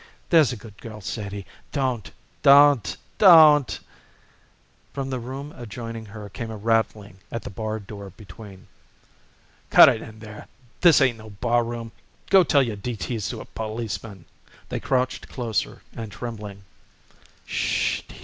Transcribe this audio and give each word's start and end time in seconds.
There's 0.31 0.51
a 0.51 0.55
good 0.57 0.77
girl, 0.81 0.99
Sadie. 0.99 1.45
Don't! 1.71 2.09
Don't! 2.41 2.97
Don't!" 3.19 3.79
From 4.93 5.11
the 5.11 5.19
room 5.19 5.53
adjoining 5.55 6.07
came 6.33 6.49
a 6.49 6.57
rattling 6.57 7.19
at 7.31 7.43
the 7.43 7.51
barred 7.51 7.85
door 7.85 8.09
between. 8.09 8.65
"Cut 9.69 9.89
it, 9.89 10.01
in 10.01 10.17
there! 10.17 10.47
This 10.79 11.01
ain't 11.01 11.19
no 11.19 11.29
barroom. 11.29 11.91
Go 12.31 12.43
tell 12.43 12.63
your 12.63 12.77
D. 12.77 12.95
T.'s 12.95 13.29
to 13.29 13.41
a 13.41 13.45
policeman." 13.45 14.25
They 14.69 14.79
crouched 14.79 15.29
closer 15.29 15.83
and 15.93 16.11
trembling. 16.11 16.63
"'Shh 17.45 17.99
h 17.99 18.05
h! 18.09 18.15